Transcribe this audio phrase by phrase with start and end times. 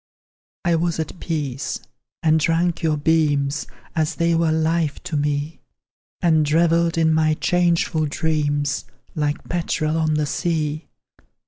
[0.65, 1.79] I was at peace,
[2.23, 5.59] and drank your beams As they were life to me;
[6.23, 10.87] And revelled in my changeful dreams, Like petrel on the sea.